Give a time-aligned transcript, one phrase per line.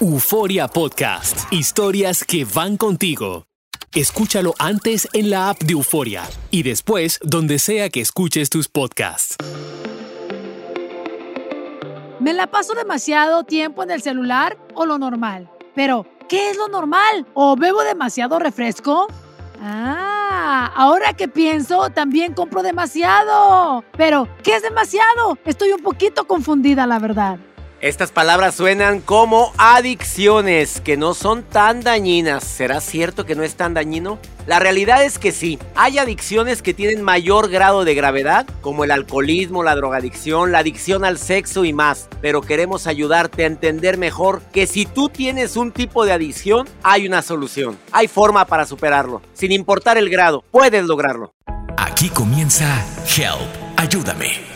[0.00, 1.50] Euforia Podcast.
[1.50, 3.46] Historias que van contigo.
[3.94, 9.36] Escúchalo antes en la app de Euforia y después donde sea que escuches tus podcasts.
[12.20, 15.48] ¿Me la paso demasiado tiempo en el celular o lo normal?
[15.74, 17.26] Pero, ¿qué es lo normal?
[17.32, 19.06] ¿O bebo demasiado refresco?
[19.62, 23.82] Ah, ahora que pienso, también compro demasiado.
[23.96, 25.38] Pero, ¿qué es demasiado?
[25.46, 27.38] Estoy un poquito confundida, la verdad.
[27.82, 32.42] Estas palabras suenan como adicciones, que no son tan dañinas.
[32.42, 34.18] ¿Será cierto que no es tan dañino?
[34.46, 35.58] La realidad es que sí.
[35.74, 41.04] Hay adicciones que tienen mayor grado de gravedad, como el alcoholismo, la drogadicción, la adicción
[41.04, 42.08] al sexo y más.
[42.22, 47.06] Pero queremos ayudarte a entender mejor que si tú tienes un tipo de adicción, hay
[47.06, 47.76] una solución.
[47.92, 49.20] Hay forma para superarlo.
[49.34, 51.34] Sin importar el grado, puedes lograrlo.
[51.76, 54.55] Aquí comienza Help, ayúdame.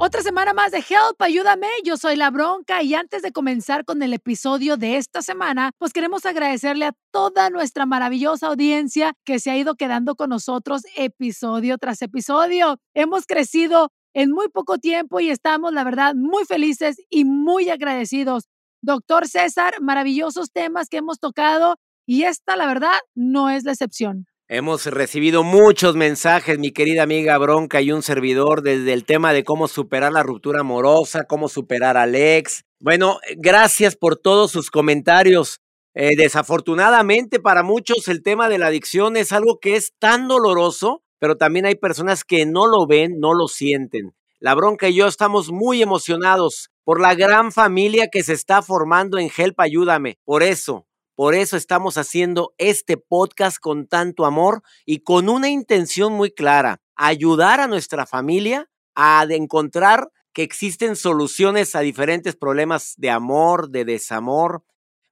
[0.00, 1.66] Otra semana más de Help, ayúdame.
[1.84, 5.92] Yo soy La Bronca y antes de comenzar con el episodio de esta semana, pues
[5.92, 11.78] queremos agradecerle a toda nuestra maravillosa audiencia que se ha ido quedando con nosotros episodio
[11.78, 12.78] tras episodio.
[12.94, 18.44] Hemos crecido en muy poco tiempo y estamos, la verdad, muy felices y muy agradecidos.
[18.80, 21.74] Doctor César, maravillosos temas que hemos tocado
[22.06, 24.28] y esta, la verdad, no es la excepción.
[24.50, 29.44] Hemos recibido muchos mensajes, mi querida amiga Bronca y un servidor, desde el tema de
[29.44, 32.64] cómo superar la ruptura amorosa, cómo superar al ex.
[32.80, 35.60] Bueno, gracias por todos sus comentarios.
[35.92, 41.02] Eh, desafortunadamente para muchos el tema de la adicción es algo que es tan doloroso,
[41.18, 44.14] pero también hay personas que no lo ven, no lo sienten.
[44.40, 49.18] La Bronca y yo estamos muy emocionados por la gran familia que se está formando
[49.18, 50.16] en Help Ayúdame.
[50.24, 50.87] Por eso,
[51.18, 56.80] por eso estamos haciendo este podcast con tanto amor y con una intención muy clara,
[56.94, 63.84] ayudar a nuestra familia a encontrar que existen soluciones a diferentes problemas de amor, de
[63.84, 64.62] desamor,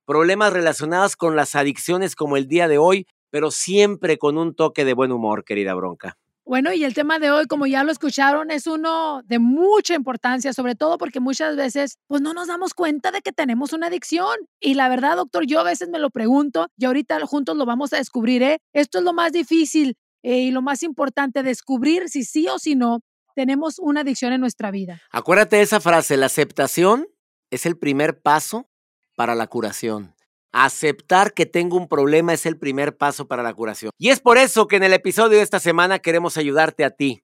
[0.05, 4.84] problemas relacionados con las adicciones como el día de hoy, pero siempre con un toque
[4.84, 6.17] de buen humor, querida Bronca.
[6.46, 10.52] Bueno, y el tema de hoy, como ya lo escucharon, es uno de mucha importancia,
[10.52, 14.36] sobre todo porque muchas veces pues no nos damos cuenta de que tenemos una adicción.
[14.60, 17.92] Y la verdad, doctor, yo a veces me lo pregunto y ahorita juntos lo vamos
[17.92, 18.44] a descubrir.
[18.44, 18.60] ¿eh?
[18.72, 22.76] Esto es lo más difícil eh, y lo más importante, descubrir si sí o si
[22.76, 23.00] no
[23.34, 25.02] tenemos una adicción en nuestra vida.
[25.10, 27.08] Acuérdate de esa frase, la aceptación
[27.50, 28.68] es el primer paso
[29.16, 30.16] para la curación.
[30.59, 33.91] Aceptar que tengo un problema es el primer paso para la curación.
[33.99, 37.22] Y es por eso que en el episodio de esta semana queremos ayudarte a ti,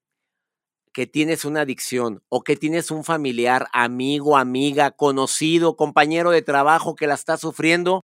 [0.92, 6.94] que tienes una adicción o que tienes un familiar, amigo, amiga, conocido, compañero de trabajo
[6.94, 8.04] que la está sufriendo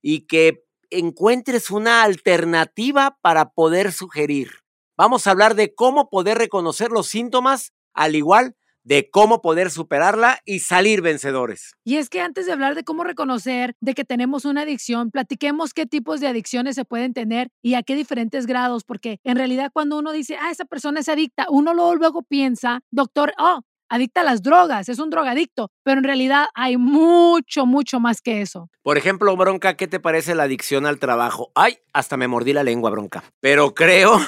[0.00, 4.52] y que encuentres una alternativa para poder sugerir.
[4.96, 10.38] Vamos a hablar de cómo poder reconocer los síntomas, al igual de cómo poder superarla
[10.44, 11.74] y salir vencedores.
[11.84, 15.74] Y es que antes de hablar de cómo reconocer de que tenemos una adicción, platiquemos
[15.74, 19.70] qué tipos de adicciones se pueden tener y a qué diferentes grados, porque en realidad
[19.72, 24.22] cuando uno dice, ah, esa persona es adicta, uno luego, luego piensa, doctor, oh, adicta
[24.22, 28.70] a las drogas, es un drogadicto, pero en realidad hay mucho, mucho más que eso.
[28.82, 31.52] Por ejemplo, Bronca, ¿qué te parece la adicción al trabajo?
[31.54, 33.22] Ay, hasta me mordí la lengua, Bronca.
[33.40, 34.18] Pero creo,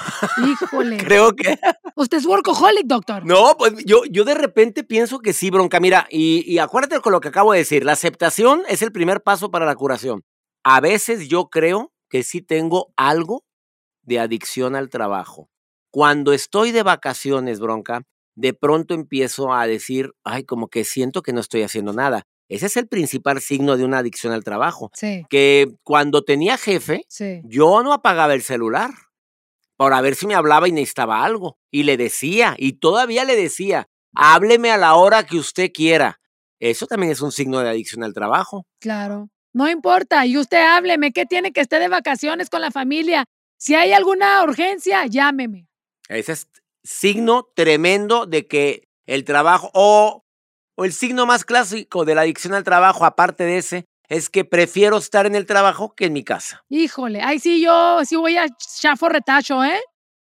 [0.47, 0.97] Híjole.
[0.99, 1.59] creo que...
[1.97, 3.25] Usted es workaholic, doctor.
[3.25, 5.81] No, pues yo, yo de repente pienso que sí, Bronca.
[5.81, 9.23] Mira, y, y acuérdate con lo que acabo de decir, la aceptación es el primer
[9.23, 10.25] paso para la curación.
[10.63, 13.45] A veces yo creo que sí tengo algo
[14.03, 15.49] de adicción al trabajo.
[15.91, 18.03] Cuando estoy de vacaciones, Bronca,
[18.35, 22.23] de pronto empiezo a decir, ay, como que siento que no estoy haciendo nada.
[22.49, 24.91] Ese es el principal signo de una adicción al trabajo.
[24.95, 27.41] Sí, Que cuando tenía jefe, sí.
[27.45, 28.91] yo no apagaba el celular
[29.77, 31.59] para ver si me hablaba y necesitaba algo.
[31.71, 36.21] Y le decía, y todavía le decía, hábleme a la hora que usted quiera.
[36.61, 38.67] Eso también es un signo de adicción al trabajo.
[38.81, 39.31] Claro.
[39.53, 43.25] No importa, y usted hábleme, ¿qué tiene que esté de vacaciones con la familia?
[43.57, 45.69] Si hay alguna urgencia, llámeme.
[46.09, 46.49] Ese es
[46.85, 50.25] signo tremendo de que el trabajo o
[50.77, 54.45] o el signo más clásico de la adicción al trabajo, aparte de ese, es que
[54.45, 56.65] prefiero estar en el trabajo que en mi casa.
[56.69, 58.47] Híjole, ay sí, yo sí voy a
[58.81, 59.81] chafo retacho, ¿eh?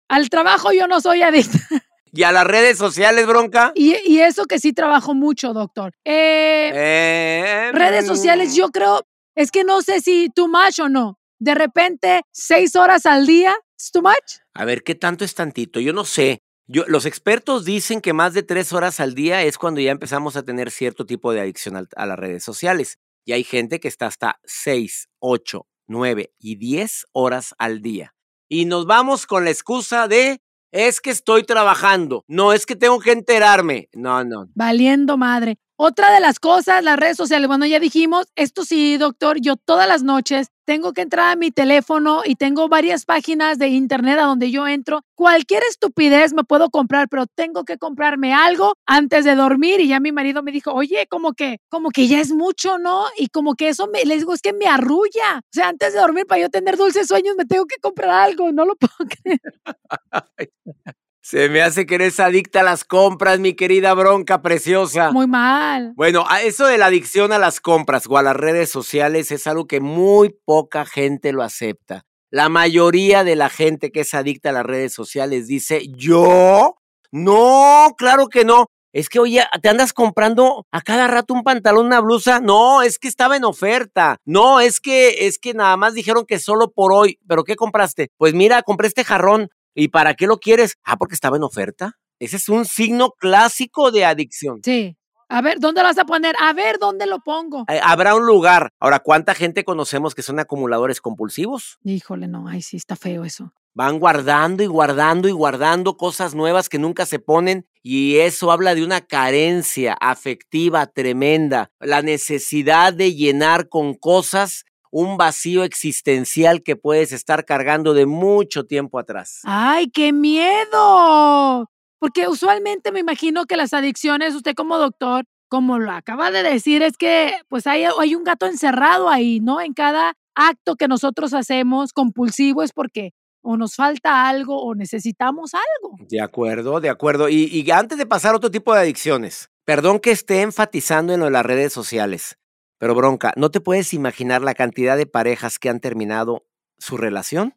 [0.09, 1.59] Al trabajo yo no soy adicta.
[2.13, 3.73] ¿Y a las redes sociales, bronca?
[3.75, 5.95] Y, y eso que sí trabajo mucho, doctor.
[6.05, 9.01] Eh, Eh, redes sociales, yo creo,
[9.35, 11.19] es que no sé si too much o no.
[11.39, 14.41] De repente, seis horas al día, ¿es too much?
[14.53, 15.81] A ver, ¿qué tanto es tantito?
[15.81, 16.43] Yo no sé.
[16.69, 20.37] Yo, los expertos dicen que más de tres horas al día es cuando ya empezamos
[20.37, 22.99] a tener cierto tipo de adicción al- a las redes sociales.
[23.25, 28.15] Y hay gente que está hasta seis, ocho, nueve y diez horas al día.
[28.49, 30.41] Y nos vamos con la excusa de
[30.73, 32.25] es que estoy trabajando.
[32.29, 33.89] No, es que tengo que enterarme.
[33.93, 34.47] No, no.
[34.55, 35.59] Valiendo madre.
[35.77, 39.89] Otra de las cosas, las redes sociales, bueno, ya dijimos, esto sí, doctor, yo todas
[39.89, 44.25] las noches tengo que entrar a mi teléfono y tengo varias páginas de internet a
[44.25, 45.03] donde yo entro.
[45.15, 50.01] Cualquier estupidez me puedo comprar, pero tengo que comprarme algo antes de dormir y ya
[50.01, 53.05] mi marido me dijo, oye, como que, como que ya es mucho, ¿no?
[53.17, 55.39] Y como que eso me, les digo, es que me arrulla.
[55.39, 58.53] O sea, antes de dormir, para yo tener dulces sueños, me tengo que comprar algo,
[58.53, 58.93] no lo puedo
[59.23, 59.41] creer.
[61.25, 65.13] Se me hace que eres adicta a las compras, mi querida bronca preciosa.
[65.13, 65.93] Muy mal.
[65.95, 69.47] Bueno, a eso de la adicción a las compras o a las redes sociales es
[69.47, 72.05] algo que muy poca gente lo acepta.
[72.31, 76.75] La mayoría de la gente que es adicta a las redes sociales dice, ¿yo?
[77.13, 78.67] No, claro que no.
[78.93, 82.41] Es que, oye, te andas comprando a cada rato un pantalón, una blusa.
[82.41, 84.17] No, es que estaba en oferta.
[84.25, 87.19] No, es que, es que nada más dijeron que solo por hoy.
[87.29, 88.11] ¿Pero qué compraste?
[88.19, 89.49] Pues mira, compré este jarrón.
[89.75, 90.77] ¿Y para qué lo quieres?
[90.85, 91.99] Ah, porque estaba en oferta.
[92.19, 94.61] Ese es un signo clásico de adicción.
[94.65, 94.97] Sí.
[95.29, 96.35] A ver, ¿dónde lo vas a poner?
[96.39, 97.65] A ver, ¿dónde lo pongo?
[97.69, 98.69] Eh, Habrá un lugar.
[98.79, 101.79] Ahora, ¿cuánta gente conocemos que son acumuladores compulsivos?
[101.85, 103.55] Híjole, no, ay, sí, está feo eso.
[103.75, 108.75] Van guardando y guardando y guardando cosas nuevas que nunca se ponen y eso habla
[108.75, 116.77] de una carencia afectiva tremenda, la necesidad de llenar con cosas un vacío existencial que
[116.77, 119.41] puedes estar cargando de mucho tiempo atrás.
[119.45, 121.69] ¡Ay, qué miedo!
[121.99, 126.83] Porque usualmente me imagino que las adicciones, usted como doctor, como lo acaba de decir,
[126.83, 129.61] es que pues hay, hay un gato encerrado ahí, ¿no?
[129.61, 133.13] En cada acto que nosotros hacemos compulsivo es porque
[133.43, 135.97] o nos falta algo o necesitamos algo.
[136.09, 137.29] De acuerdo, de acuerdo.
[137.29, 141.21] Y, y antes de pasar a otro tipo de adicciones, perdón que esté enfatizando en
[141.21, 142.39] lo de las redes sociales,
[142.83, 146.49] pero bronca, ¿no te puedes imaginar la cantidad de parejas que han terminado
[146.79, 147.55] su relación?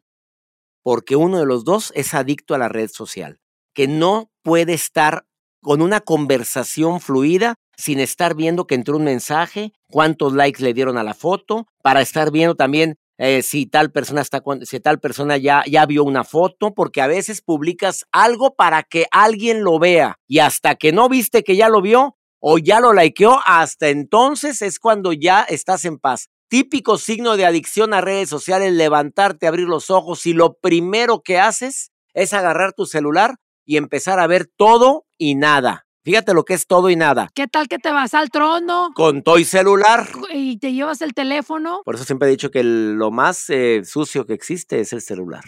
[0.84, 3.40] Porque uno de los dos es adicto a la red social,
[3.74, 5.26] que no puede estar
[5.60, 10.96] con una conversación fluida sin estar viendo que entró un mensaje, cuántos likes le dieron
[10.96, 15.38] a la foto, para estar viendo también eh, si tal persona está si tal persona
[15.38, 20.20] ya, ya vio una foto, porque a veces publicas algo para que alguien lo vea
[20.28, 22.15] y hasta que no viste que ya lo vio
[22.48, 26.28] o ya lo likeó, hasta entonces es cuando ya estás en paz.
[26.48, 31.40] Típico signo de adicción a redes sociales, levantarte, abrir los ojos y lo primero que
[31.40, 33.34] haces es agarrar tu celular
[33.64, 35.86] y empezar a ver todo y nada.
[36.04, 37.30] Fíjate lo que es todo y nada.
[37.34, 40.06] ¿Qué tal que te vas al trono Con toy celular.
[40.32, 41.82] y te llevas el teléfono?
[41.84, 45.00] Por eso siempre he dicho que el- lo más eh, sucio que existe es el
[45.00, 45.42] celular.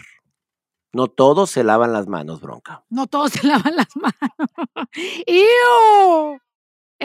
[0.91, 2.83] No todos se lavan las manos, bronca.
[2.89, 4.89] No todos se lavan las manos.
[5.27, 6.39] ¡Iu!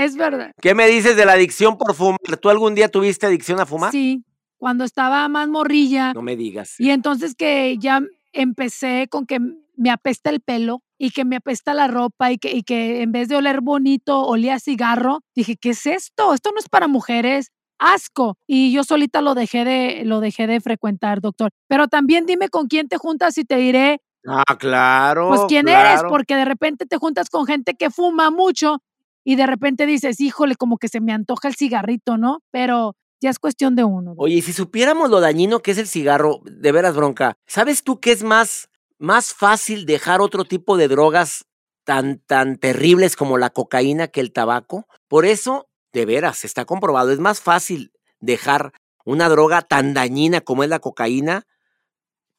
[0.04, 0.52] Es verdad.
[0.60, 2.18] ¿Qué me dices de la adicción por fumar?
[2.40, 3.90] ¿Tú algún día tuviste adicción a fumar?
[3.90, 4.22] Sí,
[4.58, 6.12] cuando estaba más morrilla.
[6.12, 6.74] No me digas.
[6.79, 8.02] Y entonces que ya
[8.32, 9.38] empecé con que
[9.76, 13.12] me apesta el pelo y que me apesta la ropa y que, y que en
[13.12, 16.34] vez de oler bonito olía a cigarro, dije, ¿qué es esto?
[16.34, 17.50] Esto no es para mujeres.
[17.79, 18.36] Asco.
[18.46, 21.50] Y yo solita lo dejé de, lo dejé de frecuentar, doctor.
[21.67, 25.29] Pero también dime con quién te juntas y te diré, Ah, claro.
[25.29, 28.79] pues quién eres, porque de repente te juntas con gente que fuma mucho
[29.24, 32.40] y de repente dices, híjole, como que se me antoja el cigarrito, ¿no?
[32.50, 34.14] Pero ya es cuestión de uno.
[34.19, 37.98] Oye, y si supiéramos lo dañino que es el cigarro, de veras, bronca, ¿sabes tú
[37.98, 41.46] que es más, más fácil dejar otro tipo de drogas
[41.84, 44.86] tan, tan terribles como la cocaína que el tabaco?
[45.08, 48.72] Por eso, de veras, está comprobado, es más fácil dejar
[49.06, 51.46] una droga tan dañina como es la cocaína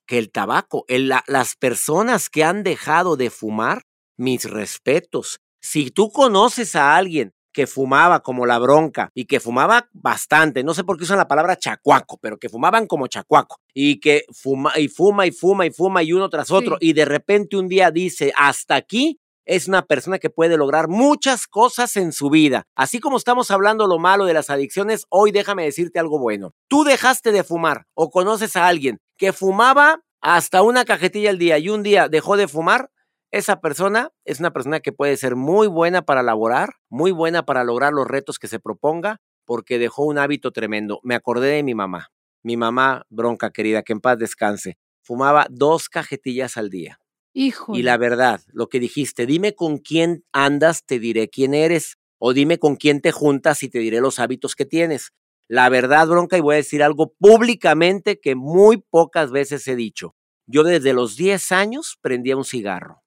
[0.06, 0.86] que el tabaco.
[0.88, 3.84] Las personas que han dejado de fumar,
[4.18, 5.39] mis respetos.
[5.66, 10.76] Si tú conoces a alguien que fumaba como la bronca y que fumaba bastante, no
[10.76, 14.78] sé por qué usan la palabra chacuaco, pero que fumaban como chacuaco y que fuma
[14.78, 16.90] y fuma y fuma y fuma y uno tras otro Sí.
[16.90, 21.48] y de repente un día dice, hasta aquí, es una persona que puede lograr muchas
[21.48, 22.64] cosas en su vida.
[22.76, 26.52] Así como estamos hablando lo malo de las adicciones, hoy déjame decirte algo bueno.
[26.68, 31.58] Tú dejaste de fumar o conoces a alguien que fumaba hasta una cajetilla al día
[31.58, 32.90] y un día dejó de fumar,
[33.36, 37.65] esa persona es una persona que puede ser muy buena para laborar, muy buena para
[37.65, 41.01] lograr los retos que se proponga, porque dejó un hábito tremendo.
[41.04, 42.12] Me acordé de mi mamá.
[42.44, 47.01] Mi mamá, bronca querida, que en paz descanse, fumaba dos cajetillas al día.
[47.34, 47.75] Hijo.
[47.75, 51.98] Y la verdad, lo que dijiste, dime con quién andas, te diré quién eres.
[52.18, 55.12] O dime con quién te juntas y te diré los hábitos que tienes.
[55.50, 60.15] La verdad, bronca, y voy a decir algo públicamente que muy pocas veces he dicho.
[60.48, 63.05] Yo desde los 10 años prendía un cigarro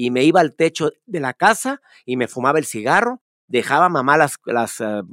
[0.00, 3.20] y me iba al techo de la casa y me fumaba el cigarro.
[3.48, 5.04] Dejaba a mamá las, las uh,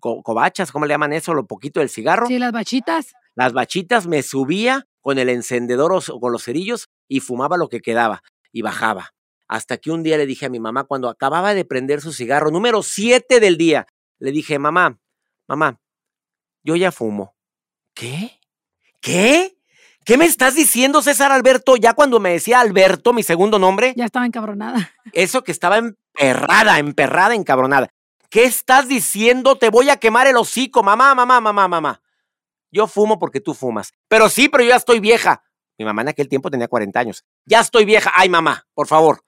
[0.00, 1.32] co cobachas, ¿cómo le llaman eso?
[1.32, 2.26] Lo poquito del cigarro.
[2.26, 3.14] Sí, las bachitas.
[3.34, 7.80] Las bachitas, me subía con el encendedor o con los cerillos y fumaba lo que
[7.80, 8.22] quedaba
[8.52, 9.14] y bajaba.
[9.48, 12.50] Hasta que un día le dije a mi mamá, cuando acababa de prender su cigarro,
[12.50, 13.86] número 7 del día,
[14.18, 15.00] le dije, mamá,
[15.48, 15.80] mamá,
[16.62, 17.34] yo ya fumo.
[17.94, 18.38] ¿Qué?
[19.00, 19.56] ¿Qué?
[20.04, 21.76] ¿Qué me estás diciendo, César Alberto?
[21.76, 23.94] Ya cuando me decía Alberto, mi segundo nombre.
[23.96, 24.92] Ya estaba encabronada.
[25.14, 27.88] Eso que estaba emperrada, emperrada, encabronada.
[28.28, 29.56] ¿Qué estás diciendo?
[29.56, 32.02] Te voy a quemar el hocico, mamá, mamá, mamá, mamá.
[32.70, 33.92] Yo fumo porque tú fumas.
[34.08, 35.42] Pero sí, pero yo ya estoy vieja.
[35.78, 37.24] Mi mamá en aquel tiempo tenía 40 años.
[37.46, 38.12] Ya estoy vieja.
[38.14, 39.22] Ay, mamá, por favor.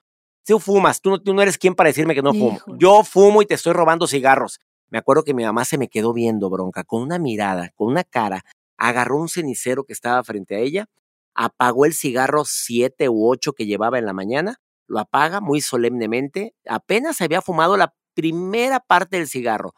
[0.45, 2.59] Tú fumas, tú no, tú no eres quien para decirme que no fumo.
[2.77, 4.59] Yo fumo y te estoy robando cigarros.
[4.89, 8.03] Me acuerdo que mi mamá se me quedó viendo, bronca, con una mirada, con una
[8.03, 8.43] cara.
[8.77, 10.85] Agarró un cenicero que estaba frente a ella,
[11.33, 14.57] apagó el cigarro siete u ocho que llevaba en la mañana,
[14.87, 16.55] lo apaga muy solemnemente.
[16.67, 19.73] Apenas había fumado la primera parte del cigarro.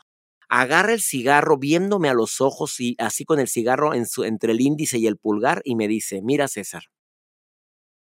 [0.48, 4.98] Agarra el cigarro viéndome a los ojos y así con el cigarro entre el índice
[4.98, 6.84] y el pulgar y me dice, mira César,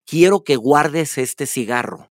[0.05, 2.11] quiero que guardes este cigarro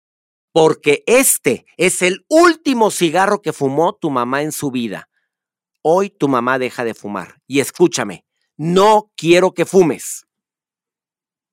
[0.54, 5.10] porque este es el último cigarro que fumó tu mamá en su vida.
[5.82, 7.42] Hoy tu mamá deja de fumar.
[7.48, 8.26] Y escúchame,
[8.64, 10.28] no quiero que fumes.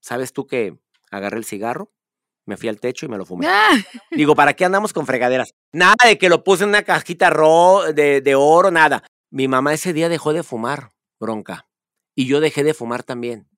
[0.00, 0.78] ¿Sabes tú que
[1.10, 1.90] agarré el cigarro?
[2.44, 3.46] Me fui al techo y me lo fumé.
[3.48, 3.70] Ah,
[4.10, 5.54] Digo, ¿para qué andamos con fregaderas?
[5.72, 9.02] Nada de que lo puse en una cajita ro de, de oro, nada.
[9.30, 11.66] Mi mamá ese día dejó de fumar, bronca.
[12.14, 13.48] Y yo dejé de fumar también.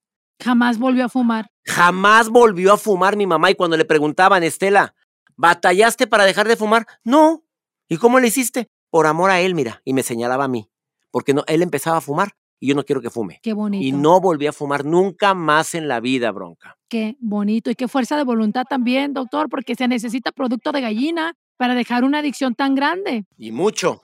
[0.40, 1.50] jamás volvió a fumar.
[1.66, 4.94] Jamás volvió a fumar mi mamá y cuando le preguntaban, Estela,
[5.36, 6.86] ¿batallaste para dejar de fumar?
[7.02, 7.42] No.
[7.88, 8.68] ¿Y cómo le hiciste?
[8.90, 9.82] Por amor a él, mira.
[9.84, 10.70] Y me señalaba a mí.
[11.10, 13.40] Porque no, él empezaba a fumar y yo no quiero que fume.
[13.42, 13.84] Qué bonito.
[13.84, 16.76] Y no volví a fumar nunca más en la vida, bronca.
[16.88, 17.70] Qué bonito.
[17.70, 22.04] Y qué fuerza de voluntad también, doctor, porque se necesita producto de gallina para dejar
[22.04, 23.24] una adicción tan grande.
[23.38, 24.02] Y mucho.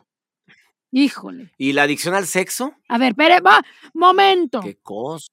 [0.90, 1.52] Híjole.
[1.58, 2.72] ¿Y la adicción al sexo?
[2.88, 4.60] A ver, espere, va, momento.
[4.60, 5.26] ¿Qué cosa?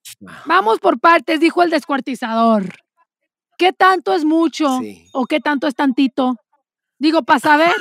[0.45, 2.75] Vamos por partes, dijo el descuartizador.
[3.57, 5.07] ¿Qué tanto es mucho Sí.
[5.13, 6.35] o qué tanto es tantito?
[6.99, 7.73] Digo, para saber.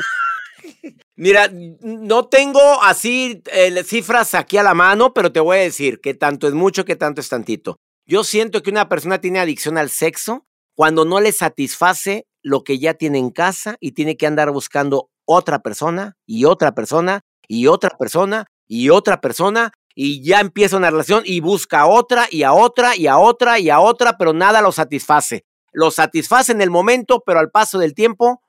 [1.17, 6.01] Mira, no tengo así eh, cifras aquí a la mano, pero te voy a decir
[6.01, 7.77] qué tanto es mucho, qué tanto es tantito.
[8.07, 12.79] Yo siento que una persona tiene adicción al sexo cuando no le satisface lo que
[12.79, 17.69] ya tiene en casa y tiene que andar buscando otra persona y otra persona y
[17.69, 22.43] otra persona y otra persona y ya empieza una relación y busca a otra y
[22.43, 25.45] a otra y a otra y a otra, pero nada lo satisface.
[25.73, 28.42] Lo satisface en el momento, pero al paso del tiempo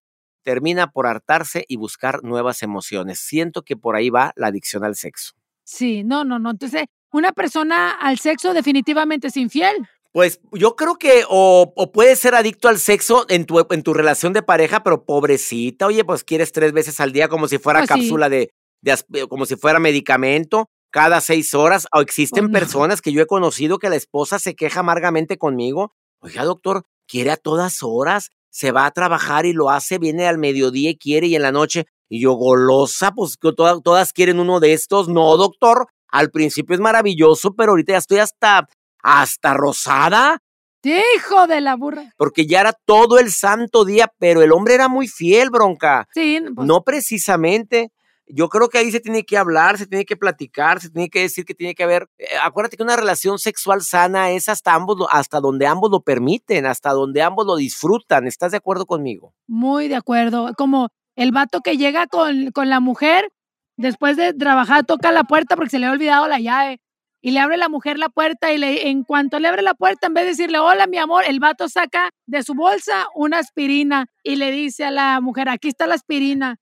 [0.43, 3.19] termina por hartarse y buscar nuevas emociones.
[3.19, 5.33] Siento que por ahí va la adicción al sexo.
[5.63, 6.51] Sí, no, no, no.
[6.51, 9.87] Entonces, una persona al sexo definitivamente es infiel.
[10.11, 13.93] Pues yo creo que o, o puedes ser adicto al sexo en tu, en tu
[13.95, 17.79] relación de pareja, pero pobrecita, oye, pues quieres tres veces al día como si fuera
[17.79, 17.95] Pues sí.
[17.95, 21.87] cápsula de, de as- como si fuera medicamento, cada seis horas.
[21.91, 22.51] O existen no.
[22.51, 25.93] personas que yo he conocido que la esposa se queja amargamente conmigo.
[26.19, 30.37] Oiga, doctor, quiere a todas horas, se va a trabajar y lo hace, viene al
[30.37, 31.85] mediodía y quiere y en la noche.
[32.07, 35.09] Y yo, golosa, pues todas, todas quieren uno de estos.
[35.09, 38.67] No, doctor, al principio es maravilloso, pero ahorita ya estoy hasta,
[39.01, 40.37] hasta rosada,
[40.85, 42.13] Hijo de la burra.
[42.17, 46.07] porque ya era todo el santo día, pero el hombre era muy fiel, bronca.
[46.13, 47.91] Sí, pues, No precisamente.
[48.27, 51.21] Yo creo que ahí se tiene que hablar, se tiene que platicar, se tiene que
[51.21, 52.09] decir que tiene que haber.
[52.17, 56.65] eh, acuérdate que una relación sexual sana es hasta ambos, hasta donde ambos lo permiten,
[56.65, 58.27] hasta donde ambos lo disfrutan.
[58.27, 59.33] ¿Estás de acuerdo conmigo?
[59.47, 60.53] muy de acuerdo.
[60.57, 63.29] Como el vato que llega con, con la mujer,
[63.77, 66.79] después de trabajar, toca la puerta porque se le ha olvidado la llave.
[67.21, 70.07] Y le abre la mujer la puerta y le, en cuanto le abre la puerta,
[70.07, 74.07] en vez de decirle, hola, mi amor, el vato saca de su bolsa una aspirina
[74.23, 76.57] y le dice a la mujer, aquí está la aspirina.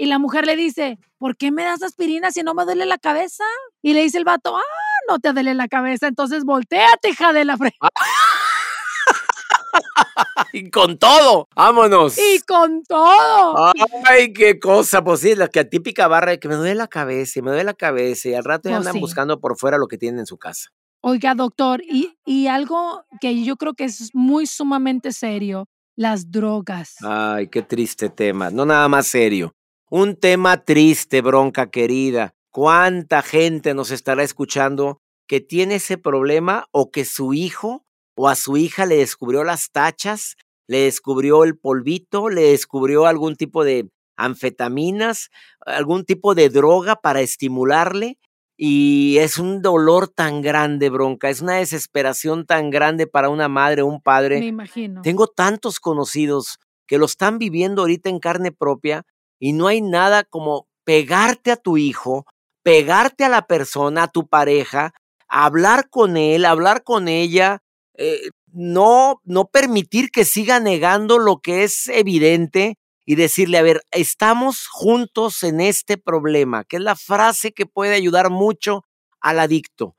[0.00, 2.96] Y la mujer le dice, ¿por qué me das aspirina si no me duele la
[2.96, 3.44] cabeza?
[3.82, 4.62] Y le dice el vato, ah,
[5.10, 7.74] no te duele la cabeza, entonces volteate, hija de la fre...
[10.54, 12.16] Y con todo, vámonos.
[12.16, 13.72] Y con todo.
[14.06, 17.38] Ay, qué cosa, pues sí, la que típica barra de que me duele la cabeza
[17.38, 19.00] y me duele la cabeza y al rato ya Pues andan sí.
[19.00, 20.70] buscando por fuera lo que tienen en su casa.
[21.02, 26.94] Oiga, doctor, y, y algo que yo creo que es muy sumamente serio, las drogas.
[27.02, 28.50] Ay, qué triste tema.
[28.50, 29.54] No nada más serio.
[29.92, 32.36] Un tema triste, bronca querida.
[32.52, 38.36] ¿Cuánta gente nos estará escuchando que tiene ese problema o que su hijo o a
[38.36, 40.36] su hija le descubrió las tachas,
[40.68, 45.30] le descubrió el polvito, le descubrió algún tipo de anfetaminas,
[45.66, 48.16] algún tipo de droga para estimularle?
[48.56, 53.82] Y es un dolor tan grande, bronca, es una desesperación tan grande para una madre
[53.82, 54.38] un padre.
[54.38, 55.02] Me imagino.
[55.02, 59.04] Tengo tantos conocidos que lo están viviendo ahorita en carne propia
[59.40, 62.26] y no hay nada como pegarte a tu hijo,
[62.62, 64.92] pegarte a la persona, a tu pareja,
[65.26, 67.62] hablar con él, hablar con ella,
[67.96, 68.20] eh,
[68.52, 74.66] no, no permitir que siga negando lo que es evidente y decirle, a ver, estamos
[74.68, 78.84] juntos en este problema, que es la frase que puede ayudar mucho
[79.20, 79.96] al adicto.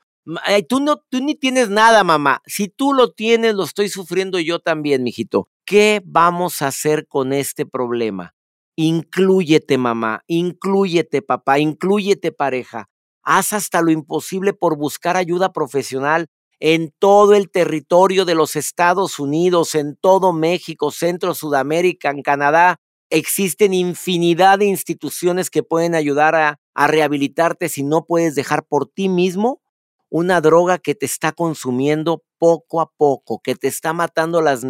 [0.69, 2.41] Tú, no, tú ni tienes nada, mamá.
[2.45, 5.49] Si tú lo tienes, lo estoy sufriendo yo también, mijito.
[5.65, 8.33] ¿Qué vamos a hacer con este problema?
[8.75, 12.89] Inclúyete, mamá, inclúyete, papá, inclúyete, pareja.
[13.23, 16.27] Haz hasta lo imposible por buscar ayuda profesional
[16.59, 22.79] en todo el territorio de los Estados Unidos, en todo México, Centro, Sudamérica, en Canadá,
[23.13, 29.09] Existen infinidad de instituciones que pueden ayudar a, rehabilitarte si no puedes dejar por ti
[29.09, 29.61] mismo
[30.09, 34.63] una droga que te está consumiendo poco a poco, que te está matando las,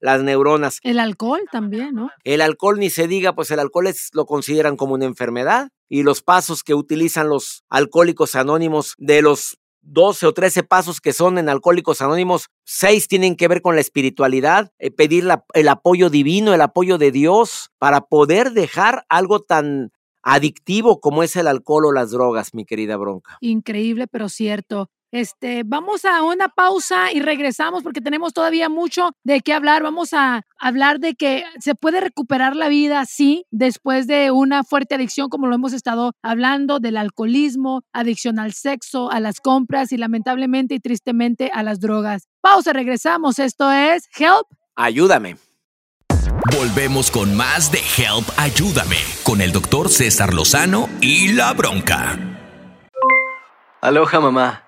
[0.00, 0.78] las neuronas.
[0.82, 2.10] El alcohol también, ¿no?
[2.24, 6.02] El alcohol ni se diga, pues el alcohol es, lo consideran como una enfermedad y
[6.02, 11.38] los pasos que utilizan los alcohólicos anónimos de los 12 o 13 pasos que son
[11.38, 16.52] en Alcohólicos Anónimos, seis tienen que ver con la espiritualidad, eh, pedir el apoyo divino,
[16.52, 21.92] el apoyo de Dios para poder dejar algo tan adictivo como es el alcohol o
[21.92, 23.38] las drogas, mi querida Bronca.
[23.40, 24.90] Increíble, pero cierto.
[25.10, 29.82] Este, vamos a una pausa y regresamos porque tenemos todavía mucho de qué hablar.
[29.82, 34.96] Vamos a hablar de que se puede recuperar la vida, sí, después de una fuerte
[34.96, 39.96] adicción, como lo hemos estado hablando, del alcoholismo, adicción al sexo, a las compras y
[39.96, 42.28] lamentablemente y tristemente a las drogas.
[42.40, 43.38] Pausa, regresamos.
[43.38, 44.46] Esto es Help.
[44.76, 45.36] Ayúdame.
[46.56, 52.18] Volvemos con más de Help Ayúdame con el doctor César Lozano y la bronca.
[53.80, 54.67] Aloha mamá.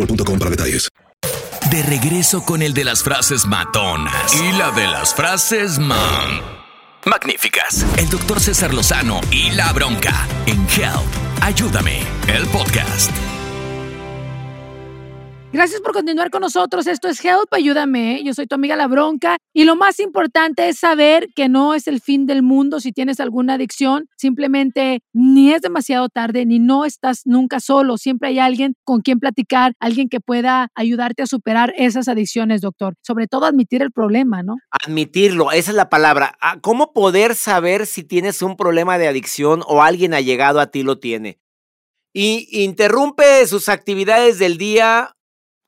[0.00, 0.88] boostmobile.com para detalles.
[1.70, 6.40] De regreso con el de las frases matonas y la de las frases man.
[7.04, 7.86] Magníficas.
[7.96, 11.06] El doctor César Lozano y la bronca en Help.
[11.42, 13.10] Ayúdame, el podcast.
[15.52, 16.86] Gracias por continuar con nosotros.
[16.86, 18.22] Esto es Help, ayúdame.
[18.22, 21.88] Yo soy tu amiga La Bronca y lo más importante es saber que no es
[21.88, 24.08] el fin del mundo si tienes alguna adicción.
[24.16, 27.98] Simplemente ni es demasiado tarde ni no estás nunca solo.
[27.98, 32.94] Siempre hay alguien con quien platicar, alguien que pueda ayudarte a superar esas adicciones, doctor.
[33.02, 34.54] Sobre todo admitir el problema, ¿no?
[34.70, 36.38] Admitirlo, esa es la palabra.
[36.40, 40.84] Ah, ¿Cómo poder saber si tienes un problema de adicción o alguien allegado a ti
[40.84, 41.40] lo tiene?
[42.12, 45.16] Y interrumpe sus actividades del día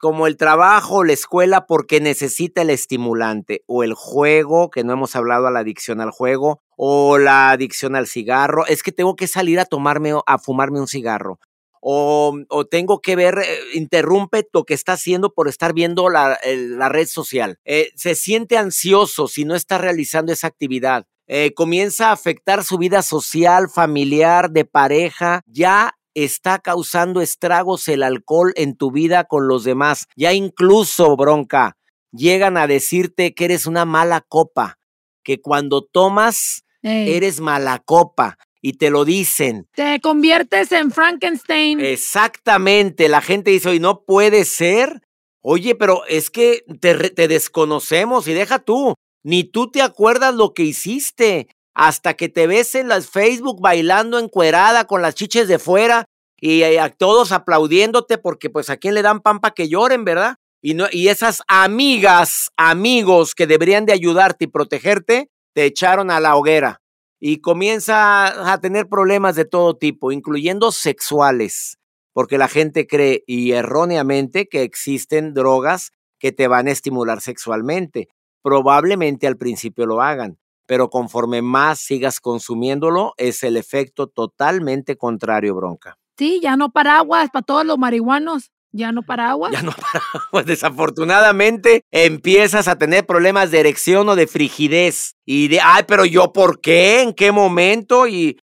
[0.03, 5.15] como el trabajo la escuela porque necesita el estimulante o el juego, que no hemos
[5.15, 9.29] hablado a la adicción al juego, o la adicción al cigarro, es que tengo que
[9.29, 11.39] salir a tomarme, a fumarme un cigarro.
[11.81, 16.37] o, o tengo que ver, eh, interrumpe lo que está haciendo por estar viendo la,
[16.45, 17.61] la red social.
[17.65, 21.07] Eh, se siente ansioso si no está realizando esa actividad.
[21.29, 25.43] Eh, comienza a afectar su vida social, familiar, de pareja.
[25.47, 30.07] Ya está causando estragos el alcohol en tu vida con los demás.
[30.17, 31.77] Ya incluso, bronca,
[32.13, 34.79] llegan a decirte que eres una mala copa,
[35.23, 37.15] que cuando tomas Ey.
[37.15, 39.69] eres mala copa y te lo dicen.
[39.75, 41.81] Te conviertes en Frankenstein.
[41.81, 45.03] Exactamente, la gente dice, oye, no puede ser.
[45.41, 48.95] Oye, pero es que te desconocemos y deja tú,
[49.25, 54.19] ni tú te acuerdas lo que hiciste hasta que te ves en las Facebook bailando
[54.19, 56.05] encuerada con las chiches de fuera
[56.37, 60.05] y eh, a todos aplaudiéndote porque pues a quién le dan pan pa' que lloren,
[60.05, 60.37] ¿verdad?
[60.61, 66.21] Y, no, y esas amigas, amigos que deberían de ayudarte y protegerte, te echaron a
[66.21, 66.81] la hoguera
[67.21, 71.79] y comienza a tener problemas de todo tipo, incluyendo sexuales,
[72.13, 78.09] porque la gente cree y erróneamente que existen drogas que te van a estimular sexualmente.
[78.43, 85.55] Probablemente al principio lo hagan, pero conforme más sigas consumiéndolo, es el efecto totalmente contrario,
[85.55, 85.99] bronca.
[86.17, 88.51] Sí, ya no paraguas para todos los marihuanos.
[88.75, 89.53] Ya no paraguas.
[89.53, 95.15] Ya no para, pues desafortunadamente empiezas a tener problemas de erección o de frigidez.
[95.27, 97.03] Y de, ay, pero yo, ¿por qué?
[97.03, 98.07] ¿En qué momento?
[98.07, 98.39] Y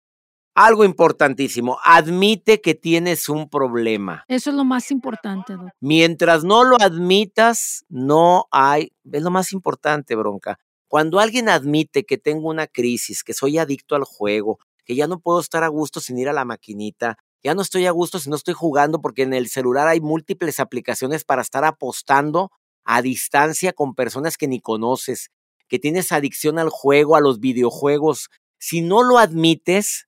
[0.58, 4.26] algo importantísimo, admite que tienes un problema.
[4.28, 5.72] Eso es lo más importante, doctor.
[5.80, 10.58] Mientras no lo admitas, no hay, es lo más importante, bronca.
[10.88, 15.20] Cuando alguien admite que tengo una crisis, que soy adicto al juego, que ya no
[15.20, 18.30] puedo estar a gusto sin ir a la maquinita, ya no estoy a gusto si
[18.30, 22.52] no estoy jugando porque en el celular hay múltiples aplicaciones para estar apostando
[22.86, 25.30] a distancia con personas que ni conoces,
[25.68, 28.30] que tienes adicción al juego, a los videojuegos.
[28.60, 30.08] Si no lo admites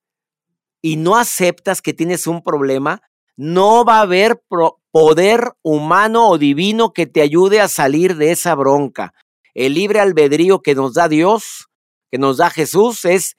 [0.82, 3.02] y no aceptas que tienes un problema,
[3.36, 4.42] no va a haber
[4.90, 9.14] poder humano o divino que te ayude a salir de esa bronca.
[9.60, 11.66] El libre albedrío que nos da Dios,
[12.10, 13.36] que nos da Jesús, es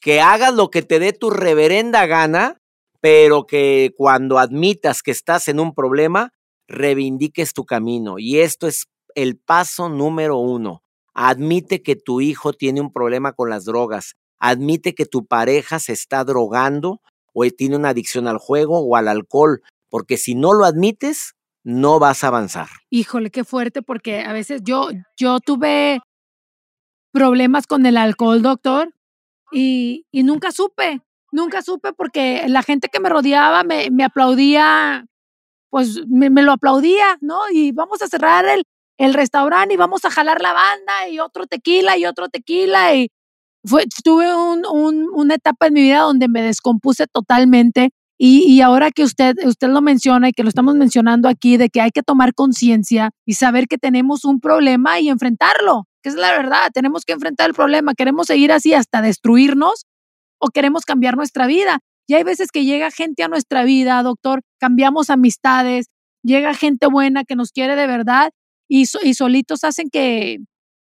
[0.00, 2.58] que hagas lo que te dé tu reverenda gana,
[3.00, 6.30] pero que cuando admitas que estás en un problema,
[6.66, 8.18] reivindiques tu camino.
[8.18, 10.82] Y esto es el paso número uno.
[11.14, 14.14] Admite que tu hijo tiene un problema con las drogas.
[14.40, 17.00] Admite que tu pareja se está drogando
[17.32, 21.98] o tiene una adicción al juego o al alcohol, porque si no lo admites, no
[21.98, 22.68] vas a avanzar.
[22.90, 26.00] Híjole, qué fuerte, porque a veces yo, yo tuve
[27.12, 28.92] problemas con el alcohol, doctor,
[29.52, 35.04] y, y nunca supe, nunca supe porque la gente que me rodeaba me, me aplaudía,
[35.70, 37.40] pues me, me lo aplaudía, ¿no?
[37.52, 38.64] Y vamos a cerrar el,
[38.98, 43.10] el restaurante y vamos a jalar la banda y otro tequila y otro tequila y
[43.64, 47.90] fue, tuve un, un- una etapa en mi vida donde me descompuse totalmente
[48.24, 51.80] y, ahora que usted, usted lo menciona y que lo estamos mencionando aquí, de que
[51.80, 56.30] hay que tomar conciencia y saber que tenemos un problema y enfrentarlo, que es la
[56.30, 59.86] verdad, tenemos que enfrentar el problema, queremos seguir así hasta destruirnos
[60.38, 61.80] o queremos cambiar nuestra vida.
[62.06, 65.86] Y hay veces que llega gente a nuestra vida, doctor, cambiamos amistades,
[66.22, 68.30] llega gente buena que nos quiere de verdad
[68.68, 70.38] y, so- y solitos hacen que,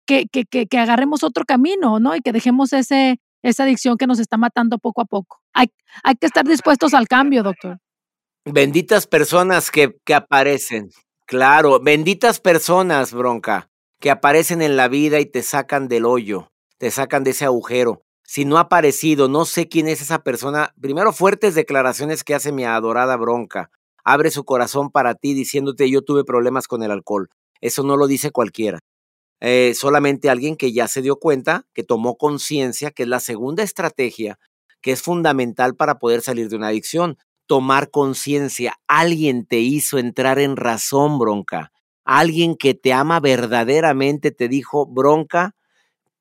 [0.06, 2.14] que, que, que, que agarremos otro camino, ¿no?
[2.16, 5.40] Y que dejemos ese, esa adicción que nos está matando poco a poco.
[5.52, 5.68] Hay,
[6.02, 7.78] hay que estar dispuestos al cambio, doctor.
[8.44, 10.90] Benditas personas que, que aparecen.
[11.26, 13.68] Claro, benditas personas, bronca,
[14.00, 18.02] que aparecen en la vida y te sacan del hoyo, te sacan de ese agujero.
[18.22, 20.74] Si no ha aparecido, no sé quién es esa persona.
[20.80, 23.70] Primero, fuertes declaraciones que hace mi adorada bronca.
[24.04, 27.28] Abre su corazón para ti diciéndote yo tuve problemas con el alcohol.
[27.60, 28.80] Eso no lo dice cualquiera.
[29.46, 33.62] Eh, solamente alguien que ya se dio cuenta, que tomó conciencia, que es la segunda
[33.62, 34.38] estrategia,
[34.80, 38.74] que es fundamental para poder salir de una adicción tomar conciencia.
[38.86, 41.72] Alguien te hizo entrar en razón, bronca.
[42.06, 45.54] Alguien que te ama verdaderamente te dijo, bronca,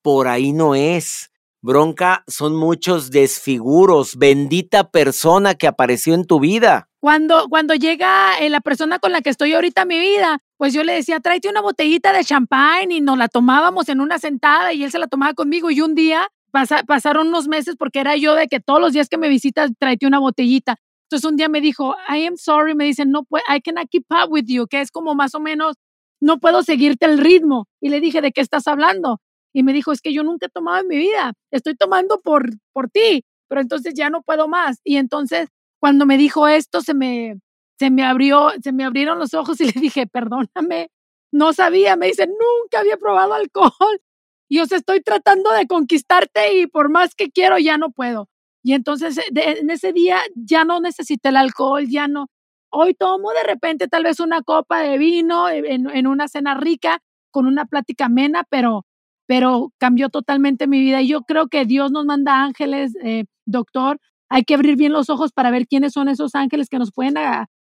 [0.01, 1.31] por ahí no es.
[1.61, 4.17] Bronca, son muchos desfiguros.
[4.17, 6.89] Bendita persona que apareció en tu vida.
[7.03, 10.73] Cuando, cuando llega eh, la persona con la que estoy ahorita en mi vida, pues
[10.73, 14.71] yo le decía, tráete una botellita de champán y nos la tomábamos en una sentada
[14.71, 18.15] y él se la tomaba conmigo y un día pasa- pasaron unos meses porque era
[18.15, 20.77] yo de que todos los días que me visitas tráete una botellita.
[21.09, 24.31] Entonces un día me dijo, I am sorry, me dicen, no, I cannot keep up
[24.31, 25.75] with you, que es como más o menos,
[26.21, 27.67] no puedo seguirte el ritmo.
[27.81, 29.19] Y le dije, ¿de qué estás hablando?
[29.53, 32.49] Y me dijo, es que yo nunca he tomado en mi vida, estoy tomando por,
[32.71, 34.79] por ti, pero entonces ya no puedo más.
[34.85, 35.49] Y entonces
[35.83, 37.41] cuando me dijo esto, se me,
[37.77, 40.89] se me abrió, se me abrieron los ojos y le dije, perdóname,
[41.29, 43.99] no sabía, me dice, nunca había probado alcohol.
[44.47, 48.29] Y os estoy tratando de conquistarte y por más que quiero ya no puedo.
[48.63, 52.27] Y entonces eh, en ese día ya no necesité el alcohol, ya no.
[52.71, 56.53] Hoy tomo de repente tal vez una copa de vino eh, en, en una cena
[56.53, 58.85] rica, con una plática amena, pero,
[59.27, 61.01] pero cambió totalmente mi vida.
[61.01, 63.99] Y yo creo que Dios nos manda ángeles, eh, doctor.
[64.35, 67.13] Hay que abrir bien los ojos para ver quiénes son esos ángeles que nos pueden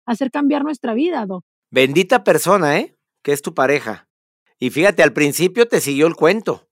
[0.06, 1.44] hacer cambiar nuestra vida, doc.
[1.72, 2.96] Bendita persona, ¿eh?
[3.24, 4.08] Que es tu pareja.
[4.60, 6.68] Y fíjate, al principio te siguió el cuento.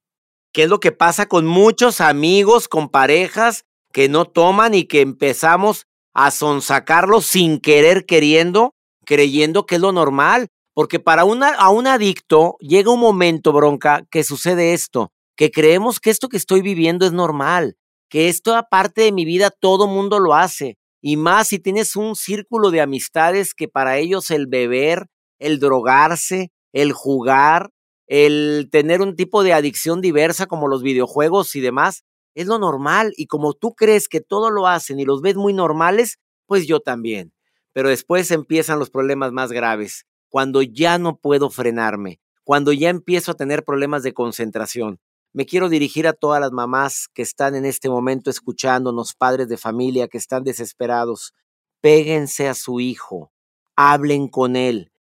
[0.54, 5.02] ¿Qué es lo que pasa con muchos amigos, con parejas que no toman y que
[5.02, 10.50] empezamos a sonsacarlos sin querer queriendo, creyendo que es lo normal?
[10.76, 16.00] Porque para una, a un adicto llega un momento, bronca, que sucede esto, que creemos
[16.00, 17.78] que esto que estoy viviendo es normal,
[18.10, 20.78] que esto aparte de mi vida todo mundo lo hace.
[21.02, 25.08] Y más si tienes un círculo de amistades que para ellos el beber,
[25.39, 27.70] el drogarse, el jugar,
[28.08, 32.04] el tener un tipo de adicción diversa como los videojuegos y demás,
[32.36, 33.13] es lo normal.
[33.17, 36.80] Y como tú crees que todo lo hacen y los ves muy normales, pues yo
[36.80, 37.34] también.
[37.74, 43.32] Pero después empiezan los problemas más graves, cuando ya no puedo frenarme, cuando ya empiezo
[43.32, 45.00] a tener problemas de concentración.
[45.38, 49.58] Me quiero dirigir a todas las mamás que están en este momento escuchándonos, padres de
[49.58, 51.32] familia que están desesperados.
[51.80, 53.32] Péguense a su hijo,
[53.76, 54.91] hablen con él,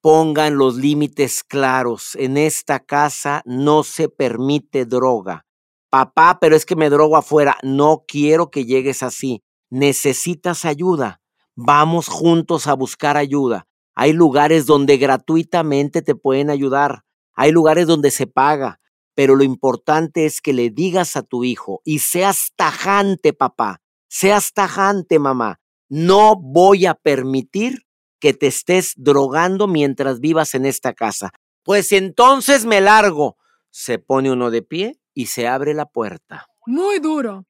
[0.00, 2.16] pongan los límites claros.
[2.16, 5.46] En esta casa no se permite droga.
[5.88, 7.56] Papá, pero es que me drogo afuera.
[7.62, 9.44] No quiero que llegues así.
[9.70, 11.20] Necesitas ayuda.
[11.54, 13.68] Vamos juntos a buscar ayuda.
[13.94, 17.04] Hay lugares donde gratuitamente te pueden ayudar.
[17.34, 18.80] Hay lugares donde se paga.
[19.16, 23.80] Pero lo importante es que le digas a tu hijo y seas tajante, papá.
[24.08, 25.58] Seas tajante, mamá.
[25.88, 27.86] No voy a permitir
[28.20, 31.30] que te estés drogando mientras vivas en esta casa.
[31.64, 33.38] Pues entonces me largo.
[33.70, 36.46] Se pone uno de pie y se abre la puerta.
[36.66, 37.46] Muy duro,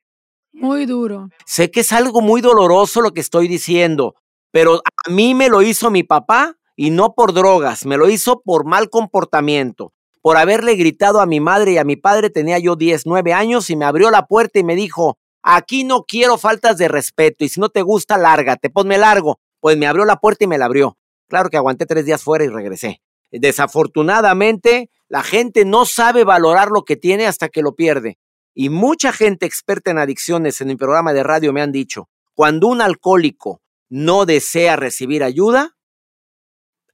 [0.53, 1.31] muy duro.
[1.47, 4.15] Sé que es algo muy doloroso lo que estoy diciendo,
[4.53, 8.41] pero a mí me lo hizo mi papá y no por drogas, me lo hizo
[8.43, 9.93] por mal comportamiento,
[10.27, 13.71] por haberle gritado a mi madre y a mi padre, tenía yo 10, 9 años
[13.71, 17.49] y me abrió la puerta y me dijo, aquí no quiero faltas de respeto y
[17.49, 19.39] si no te gusta, lárgate, ponme largo.
[19.61, 20.99] Pues me abrió la puerta y me la abrió.
[21.29, 23.01] Claro que aguanté tres días fuera y regresé.
[23.31, 28.19] Desafortunadamente, la gente no sabe valorar lo que tiene hasta que lo pierde.
[28.53, 32.67] Y mucha gente experta en adicciones en mi programa de radio me han dicho, cuando
[32.67, 35.77] un alcohólico no desea recibir ayuda,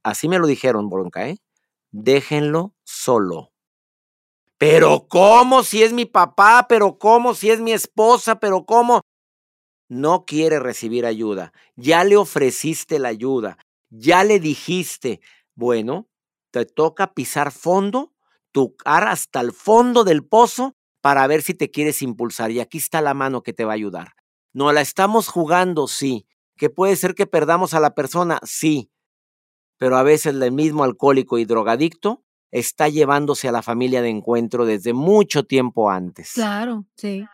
[0.03, 1.39] así me lo dijeron, bronca, ¿eh?
[1.93, 3.53] Déjenlo solo.
[4.57, 6.65] Pero ¿cómo si es mi papá?
[6.67, 8.39] Pero ¿cómo si es mi esposa?
[8.39, 9.01] Pero ¿cómo?
[9.89, 11.53] No quiere recibir ayuda.
[11.75, 13.59] Ya le ofreciste la ayuda.
[13.91, 15.21] Ya le dijiste,
[15.53, 16.09] bueno,
[16.49, 18.11] te toca pisar fondo,
[18.51, 22.49] tocar hasta el fondo del pozo para ver si te quieres impulsar.
[22.49, 24.13] Y aquí está la mano que te va a ayudar.
[24.51, 26.25] No la estamos jugando, sí.
[26.57, 28.89] Que puede ser que perdamos a la persona, sí.
[29.83, 34.65] Pero a veces el mismo alcohólico y drogadicto está llevándose a la familia de encuentro
[34.65, 36.31] desde mucho tiempo antes.
[36.35, 37.25] Claro, sí.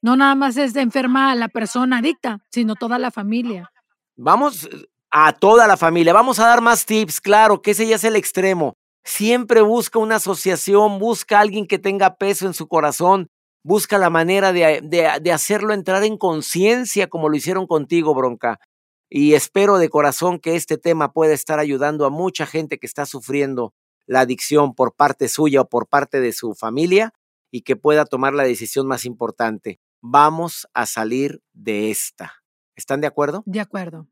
[0.00, 3.72] No nada más es de enferma la persona adicta, sino toda la familia.
[4.14, 7.96] Vamos eh, a toda la familia, vamos a dar más tips, claro, que ese ya
[7.96, 8.76] es el extremo.
[9.02, 13.26] Siempre busca una asociación, busca a alguien que tenga peso en su corazón,
[13.64, 18.60] busca la manera de, de, de hacerlo entrar en conciencia como lo hicieron contigo, Bronca.
[19.10, 23.06] Y espero de corazón que este tema pueda estar ayudando a mucha gente que está
[23.06, 23.74] sufriendo
[24.06, 27.14] la adicción por parte suya o por parte de su familia
[27.50, 29.80] y que pueda tomar la decisión más importante.
[30.00, 32.42] Vamos a salir de esta.
[32.76, 33.42] ¿Están de acuerdo?
[33.46, 34.08] De acuerdo.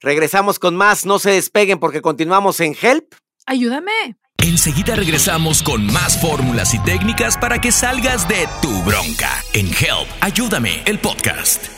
[0.00, 3.14] Regresamos con más, no se despeguen porque continuamos en Help.
[3.46, 4.16] Ayúdame.
[4.38, 10.08] Enseguida regresamos con más fórmulas y técnicas para que salgas de tu bronca en Help.
[10.20, 11.77] Ayúdame, el podcast.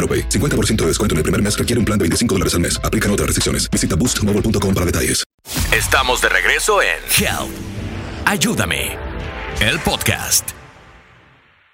[0.01, 0.29] AroPay.
[0.29, 2.81] 50% de descuento en el primer mes requiere un plan de 25 dólares al mes.
[2.83, 3.69] Aplican otras restricciones.
[3.69, 5.23] Visita boostmobile.com para detalles.
[5.71, 7.49] Estamos de regreso en Help.
[8.25, 8.97] Ayúdame.
[9.59, 10.51] El podcast.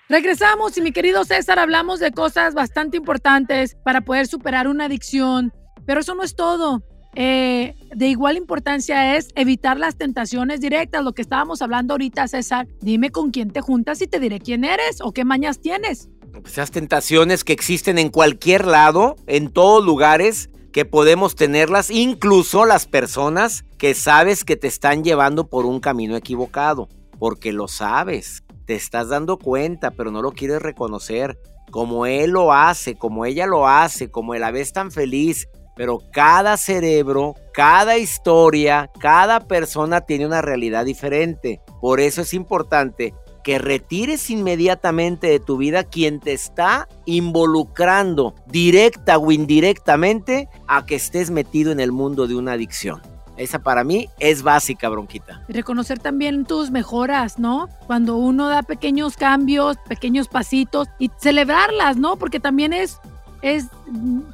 [0.09, 5.53] Regresamos y mi querido César, hablamos de cosas bastante importantes para poder superar una adicción,
[5.85, 6.81] pero eso no es todo.
[7.15, 12.67] Eh, de igual importancia es evitar las tentaciones directas, lo que estábamos hablando ahorita, César.
[12.79, 16.09] Dime con quién te juntas y te diré quién eres o qué mañas tienes.
[16.45, 22.85] Esas tentaciones que existen en cualquier lado, en todos lugares, que podemos tenerlas, incluso las
[22.85, 28.75] personas que sabes que te están llevando por un camino equivocado, porque lo sabes, te
[28.75, 31.39] estás dando cuenta, pero no lo quieres reconocer,
[31.71, 36.57] como él lo hace, como ella lo hace, como la ves tan feliz, pero cada
[36.57, 41.61] cerebro, cada historia, cada persona tiene una realidad diferente.
[41.81, 43.13] Por eso es importante
[43.47, 50.95] que retires inmediatamente de tu vida quien te está involucrando directa o indirectamente a que
[50.95, 53.01] estés metido en el mundo de una adicción.
[53.37, 55.45] Esa para mí es básica, bronquita.
[55.47, 57.69] Reconocer también tus mejoras, ¿no?
[57.85, 62.17] Cuando uno da pequeños cambios, pequeños pasitos y celebrarlas, ¿no?
[62.17, 62.99] Porque también es
[63.41, 63.67] es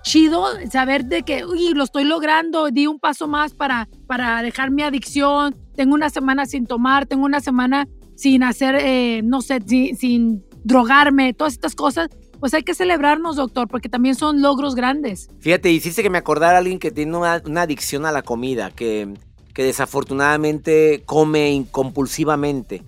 [0.02, 4.71] chido saber de que, uy, lo estoy logrando, di un paso más para, para dejar
[4.71, 9.60] mi adicción, tengo una semana sin tomar, tengo una semana sin hacer, eh, no sé,
[9.65, 15.30] sin, drogarme, todas estas cosas, pues hay que celebrarnos, doctor, porque también son logros grandes.
[15.39, 19.13] Fíjate, hiciste que me acordara a alguien que tiene una, adicción a la comida, que,
[19.54, 22.84] que desafortunadamente come compulsivamente.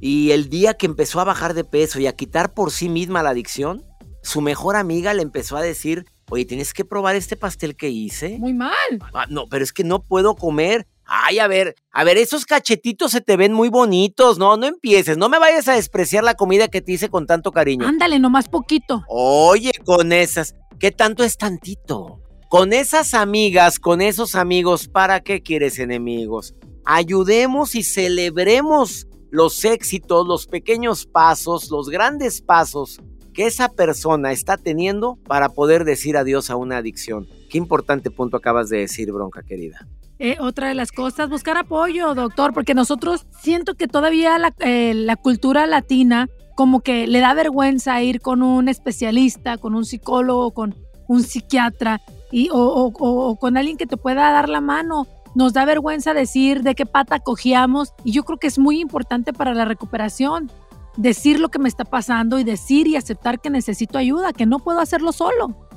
[0.00, 3.22] Y el día que empezó a bajar de peso y a quitar por sí misma
[3.22, 3.84] la adicción,
[4.22, 8.38] su mejor amiga le empezó a decir, oye, tienes que probar este pastel que hice.
[8.38, 8.70] Muy mal.
[9.14, 10.86] Ah, no, pero es que no puedo comer.
[11.12, 15.18] Ay, a ver, a ver, esos cachetitos se te ven muy bonitos, no, no empieces,
[15.18, 17.84] no me vayas a despreciar la comida que te hice con tanto cariño.
[17.84, 19.02] Ándale, nomás poquito.
[19.08, 22.20] Oye, con esas, ¿qué tanto es tantito?
[22.48, 26.54] Con esas amigas, con esos amigos, ¿para qué quieres enemigos?
[26.84, 33.00] Ayudemos y celebremos los éxitos, los pequeños pasos, los grandes pasos
[33.34, 37.26] que esa persona está teniendo para poder decir adiós a una adicción.
[37.48, 39.88] Qué importante punto acabas de decir, bronca querida.
[40.22, 44.92] Eh, otra de las cosas, buscar apoyo, doctor, porque nosotros siento que todavía la, eh,
[44.94, 50.50] la cultura latina como que le da vergüenza ir con un especialista, con un psicólogo,
[50.50, 50.74] con
[51.08, 55.06] un psiquiatra y, o, con alguien que te pueda dar la mano.
[55.34, 59.32] Nos da vergüenza decir de qué pata cogíamos y yo creo que es muy importante
[59.32, 60.52] para la recuperación
[60.98, 64.58] decir lo que me está pasando y decir y aceptar que necesito ayuda, que no
[64.58, 65.69] puedo hacerlo solo.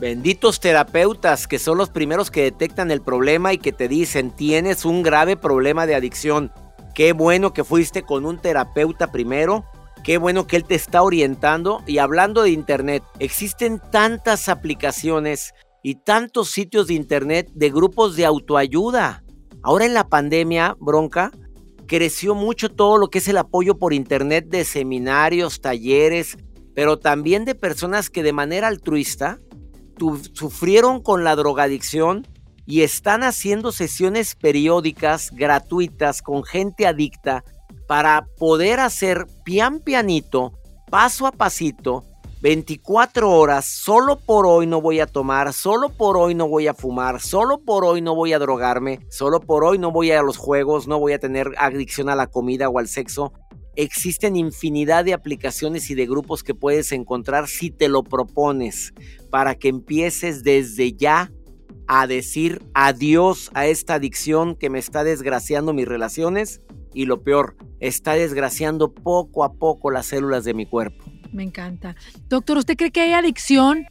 [0.00, 4.86] Benditos terapeutas que son los primeros que detectan el problema y que te dicen tienes
[4.86, 6.50] un grave problema de adicción.
[6.94, 9.66] Qué bueno que fuiste con un terapeuta primero.
[10.02, 11.82] Qué bueno que él te está orientando.
[11.86, 18.24] Y hablando de internet, existen tantas aplicaciones y tantos sitios de internet de grupos de
[18.24, 19.22] autoayuda.
[19.62, 21.30] Ahora en la pandemia, bronca,
[21.86, 26.38] creció mucho todo lo que es el apoyo por internet de seminarios, talleres,
[26.74, 29.40] pero también de personas que de manera altruista
[30.32, 32.26] sufrieron con la drogadicción
[32.66, 37.44] y están haciendo sesiones periódicas gratuitas con gente adicta
[37.86, 40.52] para poder hacer pian pianito,
[40.90, 42.04] paso a pasito,
[42.42, 46.74] 24 horas, solo por hoy no voy a tomar, solo por hoy no voy a
[46.74, 50.38] fumar, solo por hoy no voy a drogarme, solo por hoy no voy a los
[50.38, 53.32] juegos, no voy a tener adicción a la comida o al sexo.
[53.76, 58.92] Existen infinidad de aplicaciones y de grupos que puedes encontrar si te lo propones
[59.30, 61.32] para que empieces desde ya
[61.86, 66.60] a decir adiós a esta adicción que me está desgraciando mis relaciones
[66.94, 71.04] y lo peor, está desgraciando poco a poco las células de mi cuerpo.
[71.32, 71.96] Me encanta.
[72.28, 73.86] Doctor, ¿usted cree que hay adicción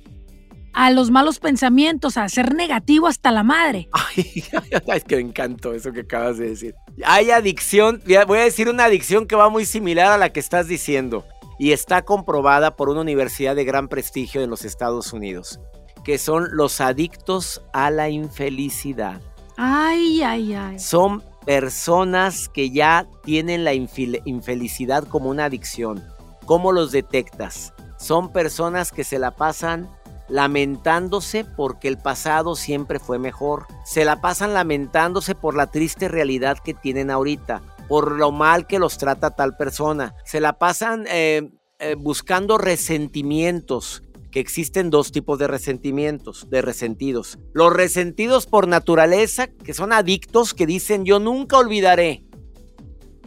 [0.74, 3.90] a los malos pensamientos, a ser negativo hasta la madre?
[3.92, 4.44] Ay,
[4.96, 6.76] es que me encantó eso que acabas de decir.
[7.06, 10.68] Hay adicción, voy a decir una adicción que va muy similar a la que estás
[10.68, 11.26] diciendo
[11.60, 15.60] y está comprobada por una universidad de gran prestigio en los Estados Unidos,
[16.04, 19.22] que son los adictos a la infelicidad.
[19.58, 20.80] Ay, ay, ay.
[20.80, 26.02] Son personas que ya tienen la infelicidad como una adicción.
[26.46, 27.74] ¿Cómo los detectas?
[27.98, 29.90] Son personas que se la pasan
[30.30, 33.66] lamentándose porque el pasado siempre fue mejor.
[33.84, 38.80] Se la pasan lamentándose por la triste realidad que tienen ahorita, por lo mal que
[38.80, 40.16] los trata tal persona.
[40.24, 47.40] Se la pasan eh, eh, buscando resentimientos, que existen dos tipos de resentimientos, de resentidos.
[47.52, 52.24] Los resentidos por naturaleza, que son adictos, que dicen yo nunca olvidaré.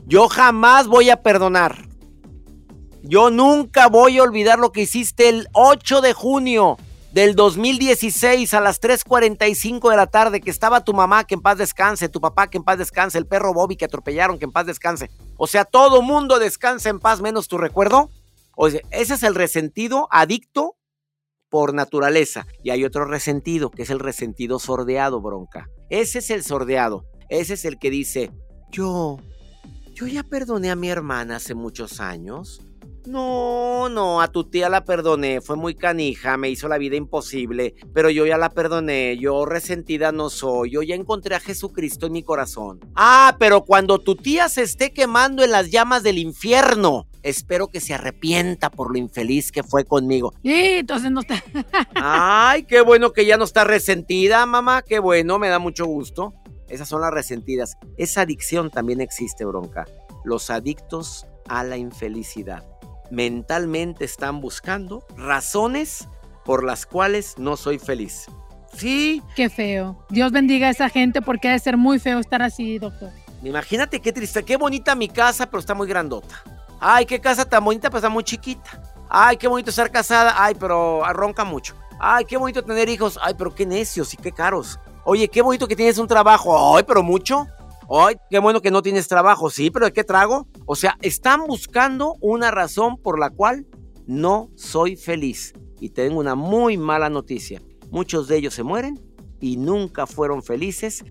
[0.06, 1.88] Yo jamás voy a perdonar.
[3.02, 6.76] Yo nunca voy a olvidar lo que hiciste el 8 de junio
[7.12, 11.58] del 2016 a las 3.45 de la tarde, que estaba tu mamá, que en paz
[11.58, 14.66] descanse, tu papá, que en paz descanse, el perro Bobby que atropellaron, que en paz
[14.66, 15.10] descanse.
[15.36, 18.10] O sea, todo mundo descansa en paz menos tu recuerdo.
[18.56, 20.76] O sea, ese es el resentido adicto
[21.50, 22.46] por naturaleza.
[22.62, 25.68] Y hay otro resentido, que es el resentido sordeado, bronca.
[25.90, 27.04] Ese es el sordeado.
[27.28, 28.30] Ese es el que dice,
[28.70, 29.18] yo,
[29.94, 32.62] yo ya perdoné a mi hermana hace muchos años.
[33.04, 37.74] No, no, a tu tía la perdoné, fue muy canija, me hizo la vida imposible,
[37.92, 42.12] pero yo ya la perdoné, yo resentida no soy, yo ya encontré a Jesucristo en
[42.12, 42.78] mi corazón.
[42.94, 47.80] Ah, pero cuando tu tía se esté quemando en las llamas del infierno, espero que
[47.80, 50.32] se arrepienta por lo infeliz que fue conmigo.
[50.44, 51.42] Y entonces no está.
[51.96, 56.34] Ay, qué bueno que ya no está resentida, mamá, qué bueno, me da mucho gusto.
[56.68, 57.76] Esas son las resentidas.
[57.96, 59.86] Esa adicción también existe, bronca.
[60.24, 62.71] Los adictos a la infelicidad
[63.12, 66.08] mentalmente están buscando razones
[66.44, 68.26] por las cuales no soy feliz.
[68.74, 69.22] Sí.
[69.36, 70.02] Qué feo.
[70.08, 73.10] Dios bendiga a esa gente porque ha de ser muy feo estar así, doctor.
[73.44, 76.42] Imagínate qué triste, qué bonita mi casa, pero está muy grandota.
[76.80, 78.82] Ay, qué casa tan bonita, pero está muy chiquita.
[79.10, 80.34] Ay, qué bonito estar casada.
[80.42, 81.74] Ay, pero ronca mucho.
[82.00, 83.18] Ay, qué bonito tener hijos.
[83.22, 84.80] Ay, pero qué necios y qué caros.
[85.04, 86.76] Oye, qué bonito que tienes un trabajo.
[86.76, 87.46] Ay, pero mucho.
[87.94, 89.50] Ay, qué bueno que no tienes trabajo.
[89.50, 90.48] Sí, pero ¿de qué trago?
[90.64, 93.66] O sea, están buscando una razón por la cual
[94.06, 95.52] no soy feliz.
[95.78, 97.60] Y tengo una muy mala noticia.
[97.90, 98.98] Muchos de ellos se mueren
[99.40, 101.04] y nunca fueron felices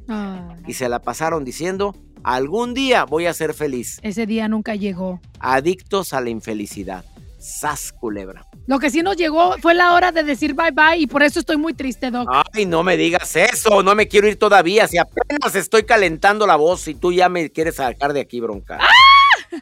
[0.66, 4.00] y se la pasaron diciendo, algún día voy a ser feliz.
[4.02, 5.20] Ese día nunca llegó.
[5.40, 7.06] Adictos a la infelicidad.
[7.38, 8.48] Sas culebra.
[8.68, 11.40] Lo que sí nos llegó fue la hora de decir bye bye y por eso
[11.40, 12.30] estoy muy triste, Doc.
[12.54, 14.88] Ay, no me digas eso, no me quiero ir todavía.
[14.88, 18.78] Si apenas estoy calentando la voz y tú ya me quieres sacar de aquí, bronca.
[18.80, 18.88] ¡Ah!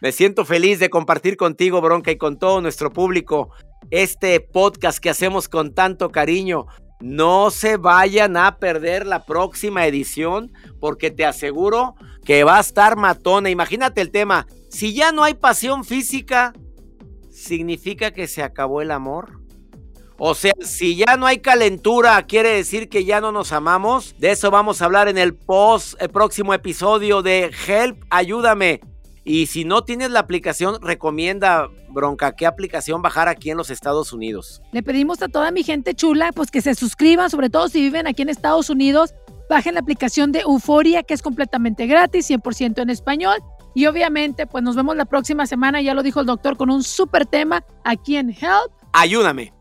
[0.02, 3.50] Me siento feliz de compartir contigo, bronca, y con todo nuestro público
[3.91, 6.68] este podcast que hacemos con tanto cariño.
[7.00, 11.95] No se vayan a perder la próxima edición porque te aseguro
[12.26, 13.50] que va a estar matona.
[13.50, 14.47] Imagínate el tema.
[14.70, 16.54] Si ya no hay pasión física,
[17.39, 19.39] ¿significa que se acabó el amor?
[20.17, 24.15] O sea, si ya no hay calentura, quiere decir que ya no nos amamos.
[24.19, 28.81] De eso vamos a hablar en el post, el próximo episodio de Help, ayúdame.
[29.23, 34.11] Y si no tienes la aplicación, recomienda, Bronca, qué aplicación bajar aquí en los Estados
[34.11, 34.61] Unidos.
[34.73, 38.07] Le pedimos a toda mi gente chula, pues que se suscriban, sobre todo si viven
[38.07, 39.13] aquí en Estados Unidos.
[39.49, 43.37] Bajen la aplicación de Euforia, que es completamente gratis, 100% en español.
[43.74, 46.84] Y obviamente, pues nos vemos la próxima semana, ya lo dijo el doctor, con un
[46.84, 48.72] súper tema aquí en Help.
[48.93, 49.53] Ayúdame.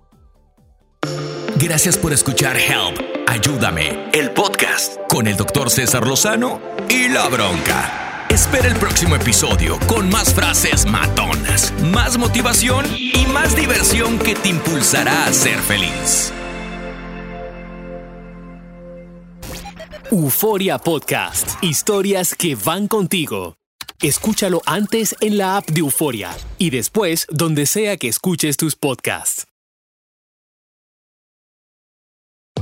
[1.56, 8.26] Gracias por escuchar Help, Ayúdame, el podcast con el doctor César Lozano y la bronca.
[8.30, 14.50] Espera el próximo episodio con más frases matonas, más motivación y más diversión que te
[14.50, 16.32] impulsará a ser feliz.
[20.10, 21.62] Euforia Podcast.
[21.62, 23.57] Historias que van contigo.
[24.00, 29.48] Escúchalo antes en la app de Euforia y después donde sea que escuches tus podcasts.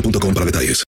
[0.00, 0.86] boostmobile.com para detalles.